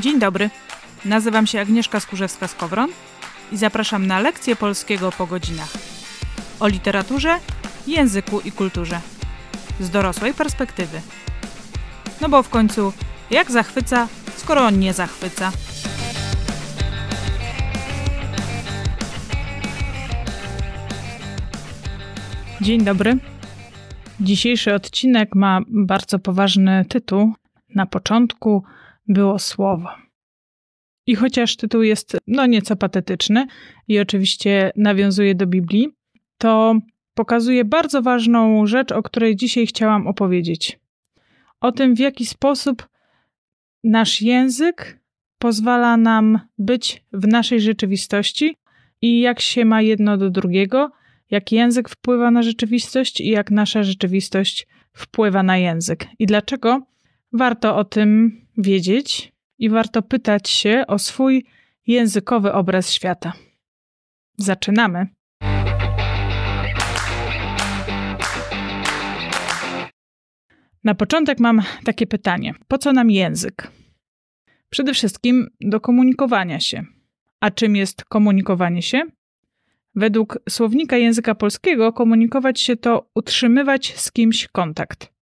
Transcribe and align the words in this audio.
Dzień 0.00 0.18
dobry. 0.18 0.50
Nazywam 1.04 1.46
się 1.46 1.60
Agnieszka 1.60 1.98
Skurzewska-Skowron 1.98 2.88
i 3.52 3.56
zapraszam 3.56 4.06
na 4.06 4.20
lekcję 4.20 4.56
polskiego 4.56 5.12
po 5.12 5.26
godzinach. 5.26 5.72
O 6.60 6.68
literaturze, 6.68 7.38
języku 7.86 8.40
i 8.40 8.52
kulturze. 8.52 9.00
Z 9.80 9.90
dorosłej 9.90 10.34
perspektywy. 10.34 11.00
No 12.20 12.28
bo 12.28 12.42
w 12.42 12.48
końcu, 12.48 12.92
jak 13.30 13.50
zachwyca, 13.50 14.08
skoro 14.36 14.60
on 14.60 14.78
nie 14.78 14.92
zachwyca? 14.92 15.52
Dzień 22.60 22.84
dobry. 22.84 23.18
Dzisiejszy 24.20 24.74
odcinek 24.74 25.34
ma 25.34 25.60
bardzo 25.68 26.18
poważny 26.18 26.84
tytuł. 26.88 27.34
Na 27.74 27.86
początku 27.86 28.64
było 29.08 29.38
słowo. 29.38 29.88
I 31.06 31.14
chociaż 31.14 31.56
tytuł 31.56 31.82
jest 31.82 32.16
no 32.26 32.46
nieco 32.46 32.76
patetyczny 32.76 33.46
i 33.88 34.00
oczywiście 34.00 34.72
nawiązuje 34.76 35.34
do 35.34 35.46
Biblii, 35.46 35.88
to 36.38 36.74
pokazuje 37.14 37.64
bardzo 37.64 38.02
ważną 38.02 38.66
rzecz, 38.66 38.92
o 38.92 39.02
której 39.02 39.36
dzisiaj 39.36 39.66
chciałam 39.66 40.06
opowiedzieć. 40.06 40.78
O 41.60 41.72
tym, 41.72 41.94
w 41.94 41.98
jaki 41.98 42.26
sposób 42.26 42.88
nasz 43.84 44.22
język 44.22 45.00
pozwala 45.38 45.96
nam 45.96 46.40
być 46.58 47.04
w 47.12 47.26
naszej 47.26 47.60
rzeczywistości 47.60 48.56
i 49.00 49.20
jak 49.20 49.40
się 49.40 49.64
ma 49.64 49.82
jedno 49.82 50.16
do 50.16 50.30
drugiego, 50.30 50.90
jak 51.30 51.52
język 51.52 51.88
wpływa 51.88 52.30
na 52.30 52.42
rzeczywistość 52.42 53.20
i 53.20 53.28
jak 53.28 53.50
nasza 53.50 53.82
rzeczywistość 53.82 54.66
wpływa 54.92 55.42
na 55.42 55.58
język. 55.58 56.06
I 56.18 56.26
dlaczego 56.26 56.86
warto 57.32 57.76
o 57.76 57.84
tym 57.84 58.41
wiedzieć 58.56 59.32
i 59.58 59.70
warto 59.70 60.02
pytać 60.02 60.50
się 60.50 60.84
o 60.88 60.98
swój 60.98 61.44
językowy 61.86 62.52
obraz 62.52 62.92
świata. 62.92 63.32
Zaczynamy. 64.36 65.06
Na 70.84 70.94
początek 70.94 71.40
mam 71.40 71.62
takie 71.84 72.06
pytanie: 72.06 72.54
po 72.68 72.78
co 72.78 72.92
nam 72.92 73.10
język? 73.10 73.70
Przede 74.70 74.94
wszystkim 74.94 75.48
do 75.60 75.80
komunikowania 75.80 76.60
się. 76.60 76.84
A 77.40 77.50
czym 77.50 77.76
jest 77.76 78.04
komunikowanie 78.04 78.82
się? 78.82 79.02
Według 79.94 80.38
słownika 80.48 80.96
języka 80.96 81.34
polskiego 81.34 81.92
komunikować 81.92 82.60
się 82.60 82.76
to 82.76 83.10
utrzymywać 83.14 83.94
z 84.00 84.12
kimś 84.12 84.48
kontakt. 84.48 85.12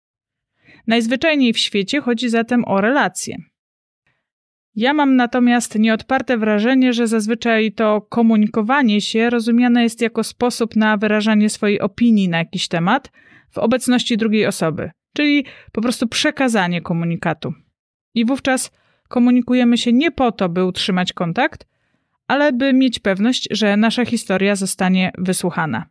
Najzwyczajniej 0.91 1.53
w 1.53 1.59
świecie 1.59 2.01
chodzi 2.01 2.29
zatem 2.29 2.65
o 2.65 2.81
relacje. 2.81 3.37
Ja 4.75 4.95
mam 4.95 5.17
natomiast 5.17 5.79
nieodparte 5.79 6.39
wrażenie, 6.39 6.93
że 6.93 7.07
zazwyczaj 7.07 7.73
to 7.73 8.01
komunikowanie 8.01 9.01
się 9.01 9.31
rozumiane 9.31 9.83
jest 9.83 10.01
jako 10.01 10.25
sposób 10.25 10.77
na 10.77 10.97
wyrażanie 10.97 11.51
swojej 11.51 11.81
opinii 11.81 12.29
na 12.29 12.39
jakiś 12.39 12.69
temat 12.69 13.13
w 13.51 13.59
obecności 13.59 14.17
drugiej 14.17 14.47
osoby, 14.47 14.91
czyli 15.17 15.45
po 15.73 15.81
prostu 15.81 16.09
przekazanie 16.09 16.83
komunikatu. 16.83 17.55
I 18.15 18.25
wówczas 18.25 18.71
komunikujemy 19.09 19.79
się 19.79 19.93
nie 19.93 20.11
po 20.11 20.33
to, 20.33 20.49
by 20.49 20.65
utrzymać 20.65 21.13
kontakt, 21.13 21.67
ale 22.29 22.53
by 22.53 22.73
mieć 22.73 22.99
pewność, 22.99 23.49
że 23.51 23.77
nasza 23.77 24.05
historia 24.05 24.57
zostanie 24.57 25.13
wysłuchana. 25.19 25.87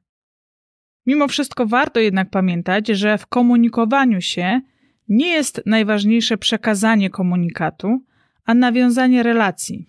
Mimo 1.06 1.28
wszystko 1.28 1.66
warto 1.66 2.00
jednak 2.00 2.30
pamiętać, 2.30 2.88
że 2.88 3.18
w 3.18 3.28
komunikowaniu 3.28 4.22
się 4.22 4.62
nie 5.10 5.28
jest 5.28 5.62
najważniejsze 5.66 6.38
przekazanie 6.38 7.10
komunikatu, 7.10 8.02
a 8.46 8.54
nawiązanie 8.54 9.24
relacji. 9.24 9.86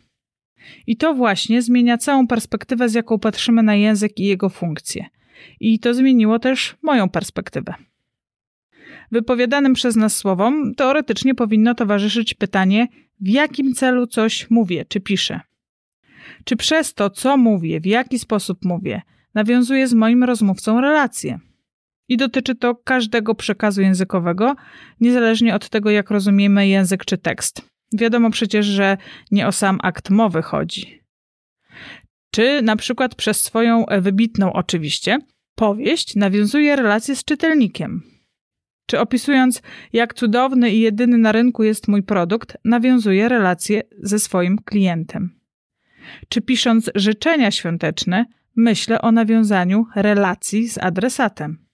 I 0.87 0.97
to 0.97 1.15
właśnie 1.15 1.63
zmienia 1.63 1.99
całą 1.99 2.27
perspektywę, 2.27 2.89
z 2.89 2.95
jaką 2.95 3.19
patrzymy 3.19 3.63
na 3.63 3.75
język 3.75 4.19
i 4.19 4.25
jego 4.25 4.49
funkcje. 4.49 5.07
I 5.61 5.79
to 5.79 5.95
zmieniło 5.95 6.39
też 6.39 6.77
moją 6.83 7.09
perspektywę. 7.09 7.75
Wypowiadanym 9.13 9.75
przez 9.75 9.97
nas 9.97 10.17
słowom 10.17 10.75
teoretycznie 10.75 11.35
powinno 11.35 11.75
towarzyszyć 11.75 12.35
pytanie, 12.35 12.89
w 13.21 13.29
jakim 13.29 13.75
celu 13.75 14.07
coś 14.07 14.51
mówię 14.51 14.85
czy 14.85 15.01
piszę. 15.01 15.41
Czy 16.45 16.57
przez 16.57 16.95
to, 16.95 17.11
co 17.11 17.37
mówię, 17.37 17.81
w 17.81 17.87
jaki 17.87 18.19
sposób 18.19 18.65
mówię, 18.65 19.03
nawiązuję 19.35 19.89
z 19.89 19.95
moim 19.95 20.25
rozmówcą 20.25 20.81
relację. 20.81 21.39
I 22.11 22.17
dotyczy 22.17 22.55
to 22.55 22.75
każdego 22.75 23.35
przekazu 23.35 23.83
językowego, 23.83 24.57
niezależnie 25.01 25.55
od 25.55 25.69
tego, 25.69 25.91
jak 25.91 26.11
rozumiemy 26.11 26.69
język 26.69 27.05
czy 27.05 27.19
tekst. 27.19 27.63
Wiadomo 27.93 28.31
przecież, 28.31 28.67
że 28.67 28.97
nie 29.31 29.47
o 29.47 29.53
sam 29.53 29.79
akt 29.83 30.11
mowy 30.11 30.43
chodzi. 30.43 31.01
Czy 32.31 32.63
na 32.63 32.77
przykład 32.77 33.15
przez 33.15 33.43
swoją 33.43 33.85
wybitną, 34.01 34.53
oczywiście, 34.53 35.19
powieść 35.55 36.17
nawiązuje 36.17 36.77
relacje 36.77 37.17
z 37.17 37.25
czytelnikiem. 37.25 38.03
Czy 38.87 39.01
opisując, 39.01 39.63
jak 39.93 40.15
cudowny 40.15 40.71
i 40.71 40.81
jedyny 40.81 41.19
na 41.19 41.33
rynku 41.33 41.65
jest 41.65 41.89
mój 41.89 42.03
produkt, 42.03 42.57
nawiązuje 42.65 43.29
relacje 43.29 43.83
ze 44.03 44.19
swoim 44.19 44.59
klientem. 44.59 45.41
Czy 46.29 46.41
pisząc 46.41 46.91
życzenia 46.95 47.51
świąteczne, 47.51 48.27
myślę 48.57 49.01
o 49.01 49.13
nawiązaniu 49.13 49.87
relacji 49.95 50.69
z 50.69 50.79
adresatem. 50.79 51.70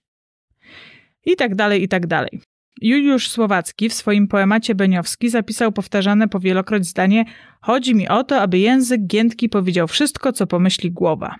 I 1.27 1.35
tak 1.35 1.55
dalej, 1.55 1.83
i 1.83 1.87
tak 1.87 2.07
dalej. 2.07 2.41
Juliusz 2.81 3.29
Słowacki 3.29 3.89
w 3.89 3.93
swoim 3.93 4.27
poemacie 4.27 4.75
Beniowski 4.75 5.29
zapisał 5.29 5.71
powtarzane 5.71 6.27
powielokroć 6.27 6.85
zdanie 6.85 7.25
Chodzi 7.61 7.95
mi 7.95 8.07
o 8.07 8.23
to, 8.23 8.41
aby 8.41 8.59
język 8.59 9.07
giętki 9.07 9.49
powiedział 9.49 9.87
wszystko, 9.87 10.33
co 10.33 10.47
pomyśli 10.47 10.91
głowa. 10.91 11.35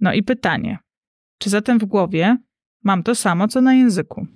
No 0.00 0.12
i 0.12 0.22
pytanie, 0.22 0.78
czy 1.38 1.50
zatem 1.50 1.78
w 1.78 1.84
głowie 1.84 2.36
mam 2.84 3.02
to 3.02 3.14
samo, 3.14 3.48
co 3.48 3.60
na 3.60 3.74
języku? 3.74 4.26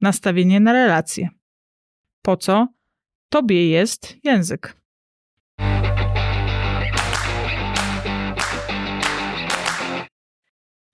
Nastawienie 0.00 0.60
na 0.60 0.72
relacje. 0.72 1.28
Po 2.22 2.36
co 2.36 2.68
tobie 3.28 3.68
jest 3.68 4.16
język? 4.24 4.76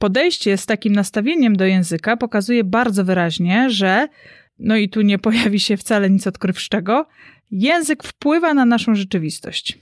Podejście 0.02 0.56
z 0.56 0.66
takim 0.66 0.92
nastawieniem 0.92 1.56
do 1.56 1.64
języka 1.64 2.16
pokazuje 2.16 2.64
bardzo 2.64 3.04
wyraźnie, 3.04 3.70
że, 3.70 4.08
no 4.58 4.76
i 4.76 4.88
tu 4.88 5.00
nie 5.02 5.18
pojawi 5.18 5.60
się 5.60 5.76
wcale 5.76 6.10
nic 6.10 6.26
odkrywczego, 6.26 7.06
język 7.50 8.02
wpływa 8.02 8.54
na 8.54 8.64
naszą 8.64 8.94
rzeczywistość. 8.94 9.78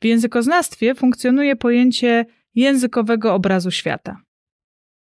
W 0.00 0.04
językoznawstwie 0.04 0.94
funkcjonuje 0.94 1.56
pojęcie 1.56 2.26
językowego 2.54 3.34
obrazu 3.34 3.70
świata. 3.70 4.16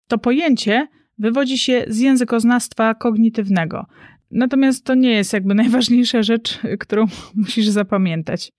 To 0.08 0.18
pojęcie 0.18 0.88
wywodzi 1.18 1.58
się 1.58 1.86
z 1.88 2.00
językoznawstwa 2.00 2.96
kognitywnego. 2.96 3.86
Natomiast 4.32 4.86
to 4.86 4.96
nie 4.96 5.12
jest 5.12 5.34
jakby 5.34 5.56
najważniejsza 5.56 6.24
rzecz, 6.24 6.60
którą 6.80 7.06
musisz 7.36 7.68
zapamiętać. 7.68 8.52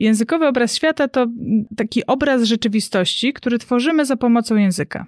Językowy 0.00 0.46
obraz 0.46 0.74
świata 0.74 1.08
to 1.08 1.26
taki 1.76 2.06
obraz 2.06 2.42
rzeczywistości, 2.42 3.32
który 3.32 3.58
tworzymy 3.58 4.06
za 4.06 4.16
pomocą 4.16 4.56
języka. 4.56 5.06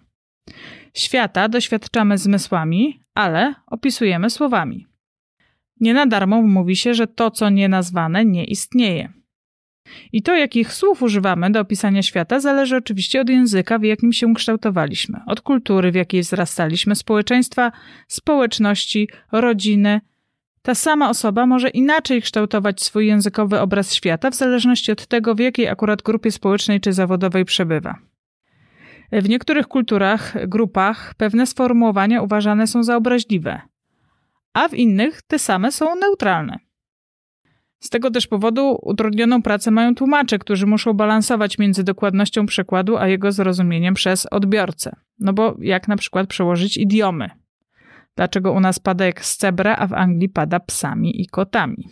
Świata 0.94 1.48
doświadczamy 1.48 2.18
zmysłami, 2.18 3.00
ale 3.14 3.54
opisujemy 3.66 4.30
słowami. 4.30 4.86
Nie 5.80 5.94
na 5.94 6.06
darmo 6.06 6.42
mówi 6.42 6.76
się, 6.76 6.94
że 6.94 7.06
to, 7.06 7.30
co 7.30 7.50
nie 7.50 7.68
nazwane, 7.68 8.24
nie 8.24 8.44
istnieje. 8.44 9.12
I 10.12 10.22
to, 10.22 10.36
jakich 10.36 10.72
słów 10.72 11.02
używamy 11.02 11.50
do 11.50 11.60
opisania 11.60 12.02
świata, 12.02 12.40
zależy 12.40 12.76
oczywiście 12.76 13.20
od 13.20 13.28
języka, 13.28 13.78
w 13.78 13.82
jakim 13.82 14.12
się 14.12 14.34
kształtowaliśmy, 14.34 15.20
od 15.26 15.40
kultury, 15.40 15.92
w 15.92 15.94
jakiej 15.94 16.22
wzrastaliśmy, 16.22 16.96
społeczeństwa, 16.96 17.72
społeczności, 18.08 19.08
rodziny, 19.32 20.00
ta 20.62 20.74
sama 20.74 21.10
osoba 21.10 21.46
może 21.46 21.68
inaczej 21.68 22.22
kształtować 22.22 22.82
swój 22.82 23.06
językowy 23.06 23.60
obraz 23.60 23.94
świata 23.94 24.30
w 24.30 24.34
zależności 24.34 24.92
od 24.92 25.06
tego, 25.06 25.34
w 25.34 25.38
jakiej 25.38 25.68
akurat 25.68 26.02
grupie 26.02 26.32
społecznej 26.32 26.80
czy 26.80 26.92
zawodowej 26.92 27.44
przebywa. 27.44 27.98
W 29.12 29.28
niektórych 29.28 29.68
kulturach, 29.68 30.48
grupach 30.48 31.14
pewne 31.14 31.46
sformułowania 31.46 32.22
uważane 32.22 32.66
są 32.66 32.82
za 32.82 32.96
obraźliwe, 32.96 33.60
a 34.52 34.68
w 34.68 34.74
innych 34.74 35.22
te 35.22 35.38
same 35.38 35.72
są 35.72 35.94
neutralne. 35.94 36.58
Z 37.80 37.90
tego 37.90 38.10
też 38.10 38.26
powodu 38.26 38.78
utrudnioną 38.82 39.42
pracę 39.42 39.70
mają 39.70 39.94
tłumacze, 39.94 40.38
którzy 40.38 40.66
muszą 40.66 40.92
balansować 40.92 41.58
między 41.58 41.84
dokładnością 41.84 42.46
przekładu 42.46 42.96
a 42.96 43.08
jego 43.08 43.32
zrozumieniem 43.32 43.94
przez 43.94 44.26
odbiorcę. 44.26 44.96
No 45.18 45.32
bo 45.32 45.56
jak 45.60 45.88
na 45.88 45.96
przykład 45.96 46.28
przełożyć 46.28 46.76
idiomy, 46.76 47.30
Dlaczego 48.16 48.52
u 48.52 48.60
nas 48.60 48.78
pada 48.78 49.06
jak 49.06 49.24
z 49.24 49.36
cebra, 49.36 49.76
a 49.76 49.86
w 49.86 49.92
Anglii 49.92 50.28
pada 50.28 50.60
psami 50.60 51.22
i 51.22 51.26
kotami? 51.26 51.88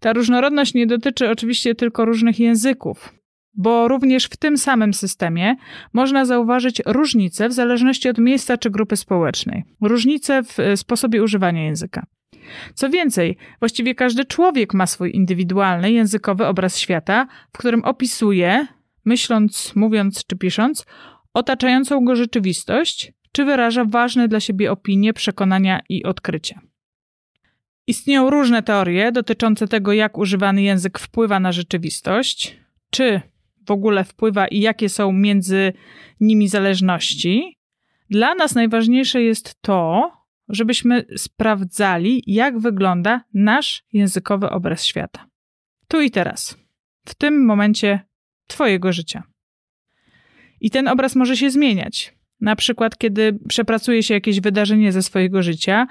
Ta 0.00 0.12
różnorodność 0.12 0.74
nie 0.74 0.86
dotyczy 0.86 1.30
oczywiście 1.30 1.74
tylko 1.74 2.04
różnych 2.04 2.40
języków, 2.40 3.14
bo 3.54 3.88
również 3.88 4.24
w 4.24 4.36
tym 4.36 4.58
samym 4.58 4.94
systemie 4.94 5.56
można 5.92 6.24
zauważyć 6.24 6.82
różnice 6.86 7.48
w 7.48 7.52
zależności 7.52 8.08
od 8.08 8.18
miejsca 8.18 8.58
czy 8.58 8.70
grupy 8.70 8.96
społecznej, 8.96 9.64
różnice 9.80 10.42
w 10.42 10.56
sposobie 10.76 11.22
używania 11.22 11.64
języka. 11.64 12.06
Co 12.74 12.90
więcej, 12.90 13.36
właściwie 13.58 13.94
każdy 13.94 14.24
człowiek 14.24 14.74
ma 14.74 14.86
swój 14.86 15.16
indywidualny, 15.16 15.92
językowy 15.92 16.46
obraz 16.46 16.78
świata, 16.78 17.26
w 17.52 17.58
którym 17.58 17.84
opisuje, 17.84 18.66
myśląc, 19.04 19.72
mówiąc 19.76 20.26
czy 20.26 20.36
pisząc, 20.36 20.86
otaczającą 21.34 22.04
go 22.04 22.16
rzeczywistość, 22.16 23.12
czy 23.32 23.44
wyraża 23.44 23.84
ważne 23.84 24.28
dla 24.28 24.40
siebie 24.40 24.72
opinie, 24.72 25.12
przekonania 25.12 25.80
i 25.88 26.04
odkrycia. 26.04 26.60
Istnieją 27.86 28.30
różne 28.30 28.62
teorie 28.62 29.12
dotyczące 29.12 29.68
tego, 29.68 29.92
jak 29.92 30.18
używany 30.18 30.62
język 30.62 30.98
wpływa 30.98 31.40
na 31.40 31.52
rzeczywistość, 31.52 32.56
czy 32.90 33.20
w 33.66 33.70
ogóle 33.70 34.04
wpływa 34.04 34.48
i 34.48 34.60
jakie 34.60 34.88
są 34.88 35.12
między 35.12 35.72
nimi 36.20 36.48
zależności. 36.48 37.58
Dla 38.10 38.34
nas 38.34 38.54
najważniejsze 38.54 39.22
jest 39.22 39.62
to, 39.62 40.10
żebyśmy 40.48 41.04
sprawdzali, 41.16 42.22
jak 42.26 42.58
wygląda 42.58 43.24
nasz 43.34 43.84
językowy 43.92 44.50
obraz 44.50 44.84
świata. 44.84 45.26
Tu 45.88 46.00
i 46.00 46.10
teraz, 46.10 46.56
w 47.04 47.14
tym 47.14 47.44
momencie 47.44 48.00
Twojego 48.46 48.92
życia. 48.92 49.22
I 50.60 50.70
ten 50.70 50.88
obraz 50.88 51.16
może 51.16 51.36
się 51.36 51.50
zmieniać. 51.50 52.14
Na 52.42 52.56
przykład, 52.56 52.98
kiedy 52.98 53.38
przepracuje 53.48 54.02
się 54.02 54.14
jakieś 54.14 54.40
wydarzenie 54.40 54.92
ze 54.92 55.02
swojego 55.02 55.42
życia, 55.42 55.86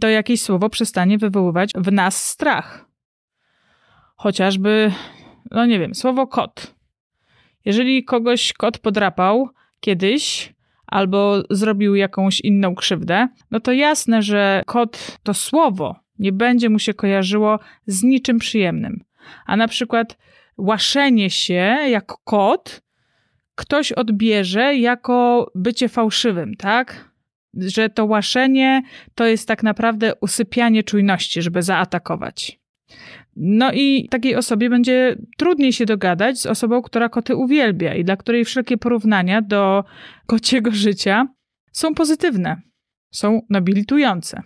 to 0.00 0.08
jakieś 0.08 0.42
słowo 0.42 0.68
przestanie 0.68 1.18
wywoływać 1.18 1.72
w 1.74 1.92
nas 1.92 2.26
strach. 2.26 2.86
Chociażby, 4.16 4.92
no 5.50 5.66
nie 5.66 5.78
wiem, 5.78 5.94
słowo 5.94 6.26
kot. 6.26 6.74
Jeżeli 7.64 8.04
kogoś 8.04 8.52
kot 8.52 8.78
podrapał 8.78 9.48
kiedyś, 9.80 10.54
albo 10.86 11.42
zrobił 11.50 11.94
jakąś 11.94 12.40
inną 12.40 12.74
krzywdę, 12.74 13.28
no 13.50 13.60
to 13.60 13.72
jasne, 13.72 14.22
że 14.22 14.62
kot 14.66 15.18
to 15.22 15.34
słowo 15.34 15.96
nie 16.18 16.32
będzie 16.32 16.70
mu 16.70 16.78
się 16.78 16.94
kojarzyło 16.94 17.58
z 17.86 18.02
niczym 18.02 18.38
przyjemnym. 18.38 19.04
A 19.46 19.56
na 19.56 19.68
przykład 19.68 20.18
łaszenie 20.58 21.30
się 21.30 21.78
jak 21.88 22.12
kot 22.24 22.82
ktoś 23.60 23.92
odbierze 23.92 24.76
jako 24.76 25.50
bycie 25.54 25.88
fałszywym, 25.88 26.54
tak? 26.54 27.10
Że 27.54 27.88
to 27.88 28.04
łaszenie 28.04 28.82
to 29.14 29.26
jest 29.26 29.48
tak 29.48 29.62
naprawdę 29.62 30.12
usypianie 30.20 30.82
czujności, 30.82 31.42
żeby 31.42 31.62
zaatakować. 31.62 32.60
No 33.36 33.72
i 33.72 34.08
takiej 34.10 34.36
osobie 34.36 34.70
będzie 34.70 35.16
trudniej 35.38 35.72
się 35.72 35.86
dogadać 35.86 36.40
z 36.40 36.46
osobą, 36.46 36.82
która 36.82 37.08
koty 37.08 37.36
uwielbia 37.36 37.94
i 37.94 38.04
dla 38.04 38.16
której 38.16 38.44
wszelkie 38.44 38.78
porównania 38.78 39.42
do 39.42 39.84
kociego 40.26 40.70
życia 40.70 41.26
są 41.72 41.94
pozytywne, 41.94 42.60
są 43.14 43.40
nobilitujące. 43.50 44.42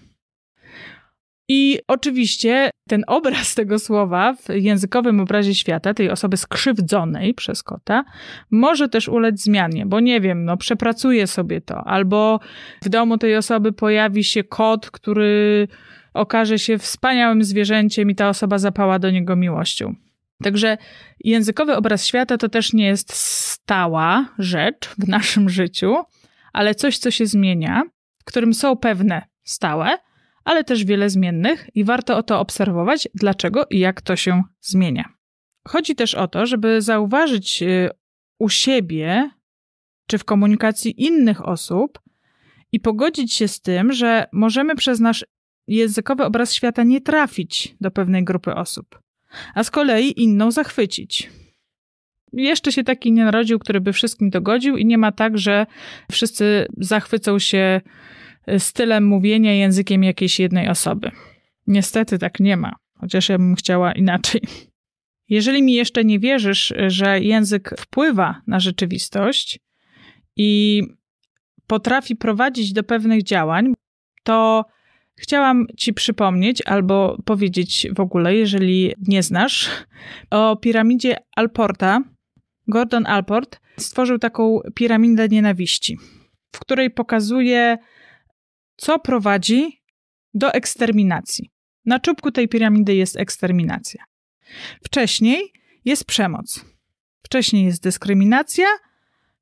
I 1.48 1.78
oczywiście 1.88 2.70
ten 2.88 3.04
obraz 3.06 3.54
tego 3.54 3.78
słowa 3.78 4.34
w 4.34 4.48
językowym 4.48 5.20
obrazie 5.20 5.54
świata, 5.54 5.94
tej 5.94 6.10
osoby 6.10 6.36
skrzywdzonej 6.36 7.34
przez 7.34 7.62
kota, 7.62 8.04
może 8.50 8.88
też 8.88 9.08
ulec 9.08 9.40
zmianie, 9.40 9.86
bo 9.86 10.00
nie 10.00 10.20
wiem, 10.20 10.44
no 10.44 10.56
przepracuje 10.56 11.26
sobie 11.26 11.60
to, 11.60 11.84
albo 11.84 12.40
w 12.82 12.88
domu 12.88 13.18
tej 13.18 13.36
osoby 13.36 13.72
pojawi 13.72 14.24
się 14.24 14.44
kot, 14.44 14.90
który 14.90 15.68
okaże 16.14 16.58
się 16.58 16.78
wspaniałym 16.78 17.44
zwierzęciem 17.44 18.10
i 18.10 18.14
ta 18.14 18.28
osoba 18.28 18.58
zapała 18.58 18.98
do 18.98 19.10
niego 19.10 19.36
miłością. 19.36 19.94
Także 20.42 20.78
językowy 21.24 21.76
obraz 21.76 22.06
świata 22.06 22.38
to 22.38 22.48
też 22.48 22.72
nie 22.72 22.86
jest 22.86 23.12
stała 23.12 24.28
rzecz 24.38 24.88
w 24.98 25.08
naszym 25.08 25.48
życiu, 25.48 25.96
ale 26.52 26.74
coś, 26.74 26.98
co 26.98 27.10
się 27.10 27.26
zmienia, 27.26 27.82
w 28.18 28.24
którym 28.24 28.54
są 28.54 28.76
pewne 28.76 29.22
stałe, 29.44 29.98
ale 30.44 30.64
też 30.64 30.84
wiele 30.84 31.10
zmiennych 31.10 31.70
i 31.74 31.84
warto 31.84 32.16
o 32.16 32.22
to 32.22 32.40
obserwować, 32.40 33.08
dlaczego 33.14 33.66
i 33.70 33.78
jak 33.78 34.02
to 34.02 34.16
się 34.16 34.42
zmienia. 34.60 35.04
Chodzi 35.68 35.94
też 35.94 36.14
o 36.14 36.28
to, 36.28 36.46
żeby 36.46 36.82
zauważyć 36.82 37.62
y, 37.62 37.90
u 38.38 38.48
siebie 38.48 39.30
czy 40.06 40.18
w 40.18 40.24
komunikacji 40.24 41.04
innych 41.04 41.48
osób 41.48 42.00
i 42.72 42.80
pogodzić 42.80 43.32
się 43.32 43.48
z 43.48 43.60
tym, 43.60 43.92
że 43.92 44.26
możemy 44.32 44.74
przez 44.74 45.00
nasz 45.00 45.24
językowy 45.66 46.24
obraz 46.24 46.54
świata 46.54 46.82
nie 46.84 47.00
trafić 47.00 47.76
do 47.80 47.90
pewnej 47.90 48.24
grupy 48.24 48.54
osób, 48.54 48.98
a 49.54 49.64
z 49.64 49.70
kolei 49.70 50.22
inną 50.22 50.50
zachwycić. 50.50 51.30
Jeszcze 52.32 52.72
się 52.72 52.84
taki 52.84 53.12
nie 53.12 53.24
narodził, 53.24 53.58
który 53.58 53.80
by 53.80 53.92
wszystkim 53.92 54.30
dogodził, 54.30 54.76
i 54.76 54.86
nie 54.86 54.98
ma 54.98 55.12
tak, 55.12 55.38
że 55.38 55.66
wszyscy 56.12 56.66
zachwycą 56.78 57.38
się 57.38 57.80
stylem 58.58 59.04
mówienia, 59.06 59.54
językiem 59.54 60.04
jakiejś 60.04 60.40
jednej 60.40 60.68
osoby. 60.68 61.10
Niestety 61.66 62.18
tak 62.18 62.40
nie 62.40 62.56
ma, 62.56 62.72
chociaż 63.00 63.28
ja 63.28 63.38
bym 63.38 63.54
chciała 63.54 63.92
inaczej. 63.92 64.40
Jeżeli 65.28 65.62
mi 65.62 65.72
jeszcze 65.72 66.04
nie 66.04 66.18
wierzysz, 66.18 66.74
że 66.86 67.20
język 67.20 67.74
wpływa 67.78 68.42
na 68.46 68.60
rzeczywistość 68.60 69.58
i 70.36 70.82
potrafi 71.66 72.16
prowadzić 72.16 72.72
do 72.72 72.82
pewnych 72.82 73.22
działań, 73.22 73.74
to 74.22 74.64
chciałam 75.16 75.66
Ci 75.76 75.94
przypomnieć 75.94 76.62
albo 76.66 77.22
powiedzieć 77.24 77.86
w 77.94 78.00
ogóle, 78.00 78.34
jeżeli 78.34 78.94
nie 79.08 79.22
znasz, 79.22 79.70
o 80.30 80.56
piramidzie 80.56 81.16
Alporta. 81.36 82.02
Gordon 82.68 83.06
Alport 83.06 83.60
stworzył 83.78 84.18
taką 84.18 84.60
piramidę 84.74 85.28
nienawiści, 85.28 85.98
w 86.54 86.60
której 86.60 86.90
pokazuje 86.90 87.78
co 88.76 88.98
prowadzi 88.98 89.82
do 90.34 90.52
eksterminacji. 90.52 91.50
Na 91.84 92.00
czubku 92.00 92.30
tej 92.30 92.48
piramidy 92.48 92.94
jest 92.94 93.16
eksterminacja. 93.16 94.04
Wcześniej 94.84 95.52
jest 95.84 96.04
przemoc. 96.04 96.64
Wcześniej 97.22 97.64
jest 97.64 97.82
dyskryminacja, 97.82 98.66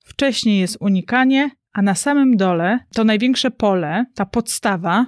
wcześniej 0.04 0.60
jest 0.60 0.76
unikanie, 0.80 1.50
a 1.72 1.82
na 1.82 1.94
samym 1.94 2.36
dole 2.36 2.78
to 2.94 3.04
największe 3.04 3.50
pole, 3.50 4.04
ta 4.14 4.26
podstawa, 4.26 5.06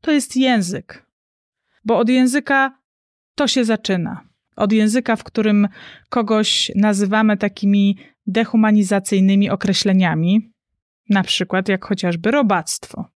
to 0.00 0.10
jest 0.10 0.36
język. 0.36 1.06
Bo 1.84 1.98
od 1.98 2.08
języka 2.08 2.78
to 3.34 3.48
się 3.48 3.64
zaczyna. 3.64 4.28
Od 4.56 4.72
języka, 4.72 5.16
w 5.16 5.24
którym 5.24 5.68
kogoś 6.08 6.72
nazywamy 6.76 7.36
takimi 7.36 7.98
dehumanizacyjnymi 8.26 9.50
określeniami, 9.50 10.52
na 11.08 11.22
przykład 11.22 11.68
jak 11.68 11.84
chociażby 11.84 12.30
robactwo 12.30 13.12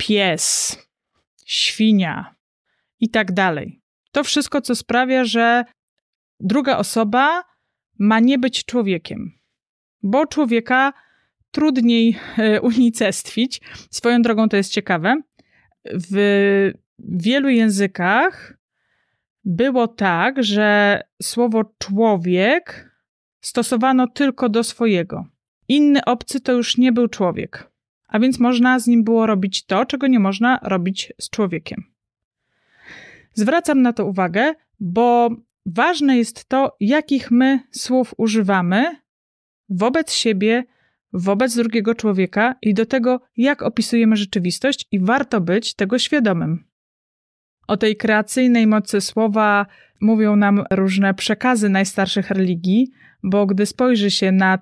pies, 0.00 0.76
świnia 1.46 2.34
i 3.00 3.10
tak 3.10 3.32
dalej. 3.32 3.80
To 4.12 4.24
wszystko, 4.24 4.60
co 4.60 4.74
sprawia, 4.74 5.24
że 5.24 5.64
druga 6.40 6.76
osoba 6.76 7.44
ma 7.98 8.20
nie 8.20 8.38
być 8.38 8.64
człowiekiem, 8.64 9.38
bo 10.02 10.26
człowieka 10.26 10.92
trudniej 11.50 12.18
e, 12.38 12.60
unicestwić. 12.70 13.60
Swoją 13.90 14.22
drogą 14.22 14.48
to 14.48 14.56
jest 14.56 14.72
ciekawe. 14.72 15.22
W 15.84 16.70
wielu 16.98 17.48
językach 17.48 18.58
było 19.44 19.88
tak, 19.88 20.42
że 20.42 21.00
słowo 21.22 21.74
człowiek 21.78 22.90
stosowano 23.40 24.06
tylko 24.08 24.48
do 24.48 24.64
swojego. 24.64 25.24
Inny 25.68 26.04
obcy 26.04 26.40
to 26.40 26.52
już 26.52 26.76
nie 26.76 26.92
był 26.92 27.08
człowiek 27.08 27.69
a 28.10 28.18
więc 28.18 28.38
można 28.38 28.78
z 28.78 28.86
nim 28.86 29.04
było 29.04 29.26
robić 29.26 29.66
to, 29.66 29.86
czego 29.86 30.06
nie 30.06 30.18
można 30.18 30.58
robić 30.62 31.12
z 31.18 31.30
człowiekiem. 31.30 31.84
Zwracam 33.34 33.82
na 33.82 33.92
to 33.92 34.06
uwagę, 34.06 34.54
bo 34.80 35.30
ważne 35.66 36.18
jest 36.18 36.48
to, 36.48 36.76
jakich 36.80 37.30
my 37.30 37.60
słów 37.70 38.14
używamy 38.16 38.96
wobec 39.68 40.12
siebie, 40.12 40.64
wobec 41.12 41.56
drugiego 41.56 41.94
człowieka 41.94 42.54
i 42.62 42.74
do 42.74 42.86
tego, 42.86 43.20
jak 43.36 43.62
opisujemy 43.62 44.16
rzeczywistość, 44.16 44.86
i 44.92 45.00
warto 45.00 45.40
być 45.40 45.74
tego 45.74 45.98
świadomym. 45.98 46.64
O 47.66 47.76
tej 47.76 47.96
kreacyjnej 47.96 48.66
mocy 48.66 49.00
słowa 49.00 49.66
mówią 50.00 50.36
nam 50.36 50.64
różne 50.70 51.14
przekazy 51.14 51.68
najstarszych 51.68 52.30
religii, 52.30 52.90
bo 53.22 53.46
gdy 53.46 53.66
spojrzy 53.66 54.10
się 54.10 54.32
na 54.32 54.58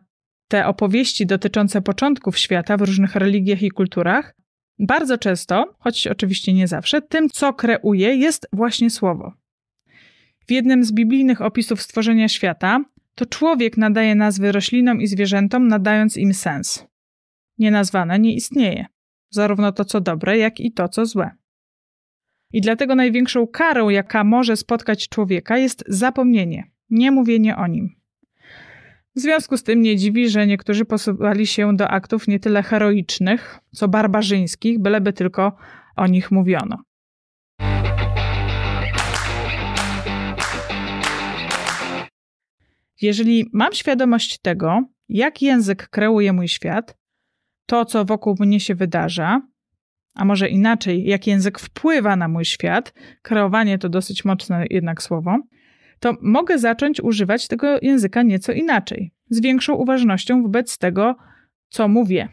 te 0.49 0.67
opowieści 0.67 1.27
dotyczące 1.27 1.83
początków 1.83 2.39
świata 2.39 2.77
w 2.77 2.81
różnych 2.81 3.15
religiach 3.15 3.63
i 3.63 3.71
kulturach, 3.71 4.35
bardzo 4.79 5.19
często, 5.19 5.75
choć 5.79 6.07
oczywiście 6.07 6.53
nie 6.53 6.69
zawsze, 6.69 7.03
tym, 7.03 7.29
co 7.29 7.53
kreuje, 7.53 8.17
jest 8.17 8.49
właśnie 8.53 8.91
słowo. 8.91 9.33
W 10.47 10.51
jednym 10.51 10.85
z 10.85 10.93
biblijnych 10.93 11.43
opisów 11.43 11.83
stworzenia 11.83 12.29
świata, 12.29 12.85
to 13.15 13.27
człowiek 13.27 13.77
nadaje 13.77 14.15
nazwy 14.15 14.53
roślinom 14.53 15.01
i 15.01 15.07
zwierzętom, 15.07 15.69
nadając 15.69 16.17
im 16.17 16.35
sens. 16.35 16.87
Nienazwane 17.59 18.19
nie 18.19 18.35
istnieje, 18.35 18.87
zarówno 19.31 19.73
to, 19.73 19.85
co 19.85 20.01
dobre, 20.01 20.39
jak 20.39 20.61
i 20.61 20.73
to, 20.73 20.89
co 20.89 21.07
złe. 21.07 21.31
I 22.53 22.61
dlatego 22.61 22.95
największą 22.95 23.47
karą, 23.47 23.89
jaka 23.89 24.25
może 24.25 24.57
spotkać 24.57 25.09
człowieka, 25.09 25.59
jest 25.59 25.85
zapomnienie, 25.89 26.71
nie 26.91 27.11
mówienie 27.11 27.57
o 27.57 27.67
nim. 27.67 27.98
W 29.19 29.21
związku 29.21 29.57
z 29.57 29.63
tym 29.63 29.83
nie 29.83 29.97
dziwi, 29.97 30.29
że 30.29 30.47
niektórzy 30.47 30.85
posuwali 30.85 31.47
się 31.47 31.77
do 31.77 31.89
aktów 31.89 32.29
nie 32.29 32.41
tyle 32.41 32.63
heroicznych, 32.63 33.59
co 33.75 33.89
barbarzyńskich, 33.89 34.79
byleby 34.79 35.13
tylko 35.13 35.57
o 35.97 36.07
nich 36.07 36.31
mówiono. 36.31 36.83
Jeżeli 43.01 43.51
mam 43.53 43.73
świadomość 43.73 44.39
tego, 44.39 44.83
jak 45.09 45.43
język 45.43 45.89
kreuje 45.89 46.33
mój 46.33 46.49
świat, 46.49 46.97
to 47.67 47.85
co 47.85 48.05
wokół 48.05 48.37
mnie 48.39 48.61
się 48.61 48.75
wydarza, 48.75 49.43
a 50.15 50.25
może 50.25 50.49
inaczej, 50.49 51.05
jak 51.05 51.27
język 51.27 51.59
wpływa 51.59 52.17
na 52.17 52.29
mój 52.29 52.45
świat, 52.45 52.95
kreowanie 53.23 53.79
to 53.79 53.89
dosyć 53.89 54.25
mocne 54.25 54.65
jednak 54.71 55.03
słowo, 55.03 55.39
to 56.01 56.17
mogę 56.23 56.59
zacząć 56.59 57.01
używać 57.01 57.49
tego 57.49 57.79
języka 57.83 58.23
nieco 58.23 58.53
inaczej, 58.53 59.13
z 59.31 59.41
większą 59.41 59.75
uważnością 59.75 60.43
wobec 60.43 60.79
tego, 60.79 61.17
co 61.69 61.89
mówię. 61.89 62.29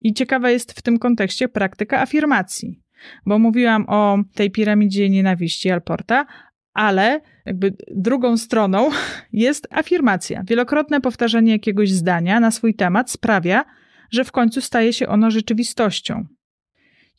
I 0.00 0.14
ciekawa 0.14 0.50
jest 0.50 0.72
w 0.72 0.82
tym 0.82 0.98
kontekście 0.98 1.48
praktyka 1.48 2.00
afirmacji, 2.00 2.82
bo 3.26 3.38
mówiłam 3.38 3.84
o 3.88 4.18
tej 4.34 4.50
piramidzie 4.50 5.10
nienawiści 5.10 5.70
Alporta, 5.70 6.26
ale 6.74 7.20
jakby 7.46 7.76
drugą 7.94 8.36
stroną 8.36 8.90
jest 9.32 9.68
afirmacja. 9.70 10.42
Wielokrotne 10.46 11.00
powtarzanie 11.00 11.52
jakiegoś 11.52 11.90
zdania 11.92 12.40
na 12.40 12.50
swój 12.50 12.74
temat 12.74 13.10
sprawia, 13.10 13.64
że 14.10 14.24
w 14.24 14.32
końcu 14.32 14.60
staje 14.60 14.92
się 14.92 15.08
ono 15.08 15.30
rzeczywistością. 15.30 16.26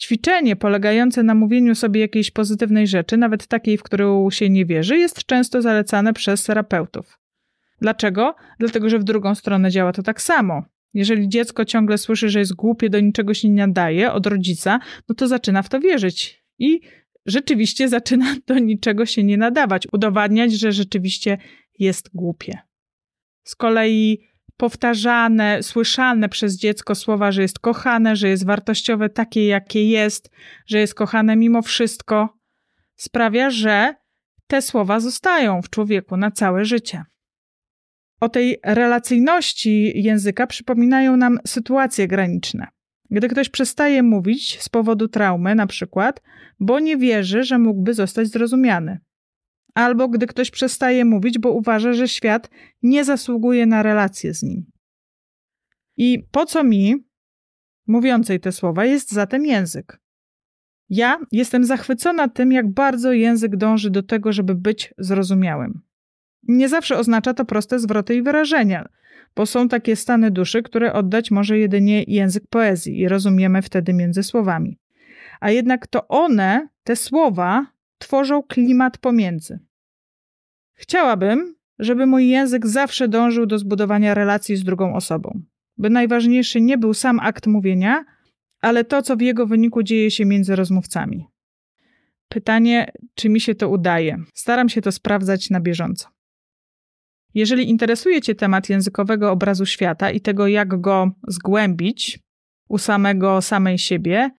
Ćwiczenie 0.02 0.56
polegające 0.56 1.24
na 1.24 1.36
mówieniu 1.36 1.76
sobie 1.76 2.02
jakiejś 2.02 2.32
pozytywnej 2.32 2.88
rzeczy, 2.88 3.18
nawet 3.18 3.48
takiej, 3.48 3.78
w 3.78 3.84
którą 3.84 4.30
się 4.30 4.50
nie 4.50 4.66
wierzy, 4.66 4.98
jest 4.98 5.26
często 5.26 5.62
zalecane 5.62 6.14
przez 6.14 6.44
terapeutów. 6.44 7.20
Dlaczego? 7.82 8.36
Dlatego, 8.60 8.90
że 8.90 9.00
w 9.00 9.04
drugą 9.04 9.36
stronę 9.36 9.72
działa 9.72 9.92
to 9.92 10.04
tak 10.04 10.22
samo. 10.22 10.64
Jeżeli 10.94 11.30
dziecko 11.30 11.66
ciągle 11.66 11.98
słyszy, 11.98 12.30
że 12.30 12.40
jest 12.40 12.56
głupie, 12.56 12.90
do 12.90 13.00
niczego 13.00 13.34
się 13.34 13.50
nie 13.50 13.68
nadaje 13.68 14.12
od 14.12 14.26
rodzica, 14.26 14.80
no 15.10 15.16
to 15.16 15.28
zaczyna 15.28 15.62
w 15.62 15.70
to 15.70 15.80
wierzyć 15.80 16.44
i 16.60 16.82
rzeczywiście 17.26 17.90
zaczyna 17.98 18.36
do 18.48 18.60
niczego 18.60 19.06
się 19.06 19.24
nie 19.24 19.38
nadawać, 19.38 19.88
udowadniać, 19.92 20.54
że 20.54 20.72
rzeczywiście 20.72 21.38
jest 21.80 22.10
głupie. 22.14 22.60
Z 23.44 23.56
kolei 23.56 24.29
powtarzane, 24.60 25.64
słyszane 25.64 26.30
przez 26.30 26.58
dziecko 26.58 26.96
słowa, 26.96 27.32
że 27.32 27.42
jest 27.42 27.60
kochane, 27.60 28.16
że 28.16 28.30
jest 28.30 28.46
wartościowe 28.46 29.10
takie, 29.10 29.48
jakie 29.48 29.90
jest, 29.90 30.30
że 30.68 30.80
jest 30.80 30.94
kochane 30.94 31.36
mimo 31.36 31.62
wszystko, 31.62 32.38
sprawia, 32.96 33.50
że 33.50 33.96
te 34.48 34.62
słowa 34.62 35.00
zostają 35.00 35.62
w 35.62 35.70
człowieku 35.70 36.18
na 36.18 36.32
całe 36.32 36.66
życie. 36.66 37.04
O 38.20 38.30
tej 38.30 38.60
relacyjności 38.66 40.04
języka 40.04 40.48
przypominają 40.48 41.18
nam 41.18 41.40
sytuacje 41.48 42.08
graniczne. 42.08 42.68
Gdy 43.12 43.28
ktoś 43.28 43.50
przestaje 43.50 44.04
mówić 44.04 44.62
z 44.62 44.70
powodu 44.70 45.08
traumy, 45.08 45.56
na 45.56 45.68
przykład, 45.68 46.22
bo 46.60 46.80
nie 46.80 46.98
wierzy, 46.98 47.44
że 47.44 47.60
mógłby 47.60 47.94
zostać 47.94 48.28
zrozumiany. 48.28 49.00
Albo 49.74 50.08
gdy 50.08 50.28
ktoś 50.28 50.52
przestaje 50.52 51.06
mówić, 51.06 51.40
bo 51.40 51.52
uważa, 51.52 51.94
że 51.94 52.08
świat 52.08 52.50
nie 52.82 53.06
zasługuje 53.06 53.66
na 53.66 53.84
relacje 53.84 54.34
z 54.34 54.44
nim. 54.44 54.66
I 55.98 56.24
po 56.32 56.46
co 56.46 56.64
mi, 56.64 56.96
mówiącej 57.88 58.40
te 58.40 58.52
słowa, 58.52 58.86
jest 58.86 59.12
zatem 59.12 59.46
język? 59.46 60.00
Ja 60.90 61.20
jestem 61.32 61.64
zachwycona 61.64 62.28
tym, 62.28 62.52
jak 62.52 62.74
bardzo 62.74 63.12
język 63.12 63.56
dąży 63.56 63.90
do 63.90 64.04
tego, 64.04 64.32
żeby 64.32 64.56
być 64.56 64.94
zrozumiałym. 64.98 65.82
Nie 66.44 66.70
zawsze 66.70 66.98
oznacza 66.98 67.34
to 67.34 67.46
proste 67.46 67.80
zwroty 67.80 68.16
i 68.16 68.22
wyrażenia, 68.22 68.90
bo 69.36 69.46
są 69.46 69.68
takie 69.68 69.96
stany 69.96 70.32
duszy, 70.32 70.64
które 70.64 70.94
oddać 70.94 71.32
może 71.32 71.58
jedynie 71.58 72.04
język 72.04 72.44
poezji 72.50 73.00
i 73.00 73.08
rozumiemy 73.08 73.62
wtedy 73.62 73.94
między 73.94 74.24
słowami. 74.24 74.78
A 75.40 75.52
jednak 75.52 75.88
to 75.88 76.08
one, 76.08 76.68
te 76.84 76.96
słowa, 76.96 77.66
tworzą 78.00 78.44
klimat 78.44 78.98
pomiędzy. 78.98 79.60
Chciałabym, 80.74 81.56
żeby 81.80 82.06
mój 82.06 82.30
język 82.30 82.68
zawsze 82.68 83.08
dążył 83.08 83.46
do 83.46 83.60
zbudowania 83.60 84.14
relacji 84.14 84.56
z 84.56 84.64
drugą 84.64 84.96
osobą, 84.96 85.42
by 85.78 85.90
najważniejszy 85.90 86.62
nie 86.62 86.78
był 86.78 86.94
sam 86.94 87.20
akt 87.20 87.48
mówienia, 87.48 88.06
ale 88.62 88.84
to, 88.84 89.02
co 89.02 89.16
w 89.16 89.22
jego 89.22 89.48
wyniku 89.48 89.84
dzieje 89.84 90.12
się 90.12 90.26
między 90.26 90.56
rozmówcami. 90.56 91.28
Pytanie, 92.30 92.92
czy 93.16 93.30
mi 93.30 93.42
się 93.42 93.56
to 93.56 93.70
udaje? 93.70 94.18
Staram 94.34 94.70
się 94.70 94.82
to 94.82 94.92
sprawdzać 94.92 95.50
na 95.50 95.60
bieżąco. 95.60 96.10
Jeżeli 97.34 97.70
interesuje 97.70 98.22
Cię 98.22 98.36
temat 98.36 98.70
językowego 98.70 99.32
obrazu 99.32 99.66
świata 99.66 100.12
i 100.12 100.22
tego, 100.22 100.48
jak 100.48 100.82
go 100.82 101.12
zgłębić 101.28 102.20
u 102.70 102.78
samego 102.78 103.42
samej 103.42 103.78
siebie, 103.78 104.32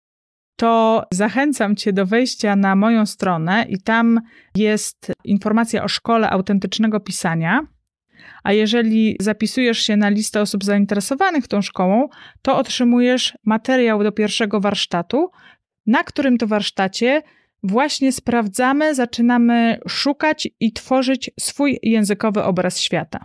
to 0.61 1.05
zachęcam 1.11 1.77
Cię 1.77 1.93
do 1.93 2.07
wejścia 2.07 2.57
na 2.57 2.77
moją 2.77 3.07
stronę 3.07 3.67
i 3.69 3.83
tam 3.83 4.21
jest 4.55 5.13
informacja 5.25 5.85
o 5.85 5.89
szkole 5.89 6.31
autentycznego 6.31 7.01
pisania. 7.01 7.61
A 8.43 8.53
jeżeli 8.53 9.17
zapisujesz 9.21 9.79
się 9.79 9.97
na 9.97 10.09
listę 10.09 10.41
osób 10.41 10.65
zainteresowanych 10.65 11.49
tą 11.49 11.63
szkołą, 11.63 12.09
to 12.43 12.57
otrzymujesz 12.57 13.39
materiał 13.45 14.03
do 14.03 14.13
pierwszego 14.13 14.61
warsztatu, 14.61 15.31
na 15.87 16.05
którym 16.05 16.39
to 16.39 16.47
warsztacie 16.47 17.23
właśnie 17.63 18.13
sprawdzamy, 18.13 18.95
zaczynamy 18.95 19.79
szukać 19.89 20.49
i 20.61 20.73
tworzyć 20.73 21.31
swój 21.41 21.79
językowy 21.83 22.43
obraz 22.43 22.81
świata. 22.81 23.25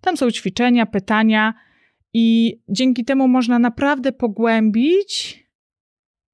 Tam 0.00 0.16
są 0.16 0.30
ćwiczenia, 0.30 0.86
pytania, 0.86 1.54
i 2.14 2.58
dzięki 2.68 3.04
temu 3.04 3.28
można 3.28 3.58
naprawdę 3.58 4.12
pogłębić 4.12 5.39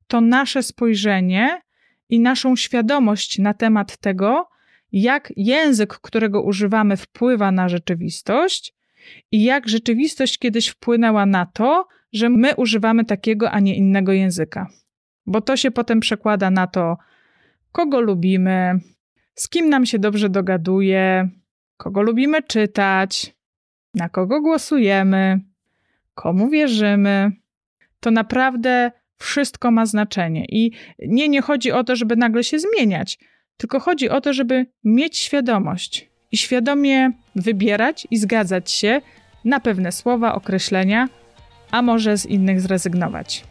to 0.06 0.20
nasze 0.20 0.62
spojrzenie 0.62 1.60
i 2.08 2.20
naszą 2.20 2.56
świadomość 2.56 3.38
na 3.38 3.54
temat 3.54 3.96
tego, 3.96 4.48
jak 4.92 5.32
język, 5.36 5.94
którego 5.94 6.42
używamy, 6.42 6.96
wpływa 6.96 7.52
na 7.52 7.68
rzeczywistość 7.68 8.74
i 9.32 9.44
jak 9.44 9.68
rzeczywistość 9.68 10.38
kiedyś 10.38 10.68
wpłynęła 10.68 11.26
na 11.26 11.46
to, 11.46 11.86
że 12.12 12.28
my 12.28 12.54
używamy 12.56 13.04
takiego, 13.04 13.50
a 13.50 13.60
nie 13.60 13.76
innego 13.76 14.12
języka. 14.12 14.66
Bo 15.26 15.40
to 15.40 15.56
się 15.56 15.70
potem 15.70 16.00
przekłada 16.00 16.50
na 16.50 16.66
to, 16.66 16.96
kogo 17.72 18.00
lubimy, 18.00 18.80
z 19.34 19.48
kim 19.48 19.68
nam 19.68 19.86
się 19.86 19.98
dobrze 19.98 20.28
dogaduje, 20.28 21.28
kogo 21.76 22.02
lubimy 22.02 22.42
czytać, 22.42 23.36
na 23.94 24.08
kogo 24.08 24.40
głosujemy, 24.40 25.40
komu 26.14 26.48
wierzymy. 26.48 27.30
To 28.00 28.10
naprawdę 28.10 28.92
wszystko 29.18 29.70
ma 29.70 29.86
znaczenie. 29.86 30.44
I 30.48 30.72
nie, 30.98 31.28
nie 31.28 31.42
chodzi 31.42 31.72
o 31.72 31.84
to, 31.84 31.96
żeby 31.96 32.16
nagle 32.16 32.44
się 32.44 32.58
zmieniać, 32.58 33.18
tylko 33.56 33.80
chodzi 33.80 34.10
o 34.10 34.20
to, 34.20 34.32
żeby 34.32 34.66
mieć 34.84 35.18
świadomość 35.18 36.10
i 36.32 36.36
świadomie 36.36 37.10
wybierać 37.36 38.06
i 38.10 38.16
zgadzać 38.16 38.70
się 38.70 39.00
na 39.44 39.60
pewne 39.60 39.92
słowa, 39.92 40.34
określenia, 40.34 41.08
a 41.70 41.82
może 41.82 42.16
z 42.16 42.26
innych 42.26 42.60
zrezygnować. 42.60 43.44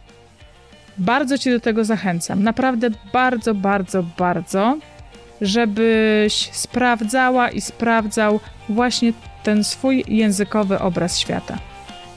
Bardzo 0.98 1.38
Cię 1.38 1.50
do 1.50 1.60
tego 1.60 1.84
zachęcam. 1.84 2.42
Naprawdę 2.42 2.90
bardzo, 3.12 3.54
bardzo, 3.54 4.02
bardzo, 4.02 4.78
żebyś 5.40 6.48
sprawdzała 6.52 7.50
i 7.50 7.60
sprawdzał 7.60 8.40
właśnie 8.68 9.12
ten 9.42 9.64
swój 9.64 10.04
językowy 10.08 10.78
obraz 10.78 11.18
świata. 11.18 11.58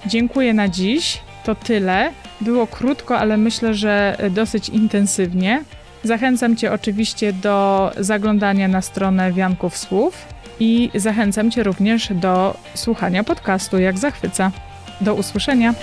Dziękuję 0.06 0.53
na 0.53 0.68
dziś. 0.68 1.22
To 1.44 1.56
tyle. 1.56 2.12
Było 2.41 2.67
krótko, 2.67 3.17
ale 3.17 3.38
myślę, 3.38 3.74
że 3.74 4.17
dosyć 4.29 4.69
intensywnie. 4.69 5.63
Zachęcam 6.03 6.55
Cię 6.55 6.72
oczywiście 6.74 7.34
do 7.34 7.91
zaglądania 7.98 8.67
na 8.67 8.81
stronę 8.81 9.34
Wianków 9.34 9.77
Słów 9.77 10.25
i 10.60 10.91
zachęcam 10.96 11.51
Cię 11.51 11.63
również 11.63 12.10
do 12.13 12.58
słuchania 12.74 13.24
podcastu 13.24 13.79
Jak 13.79 13.98
Zachwyca. 13.98 14.51
Do 15.01 15.13
usłyszenia. 15.13 15.74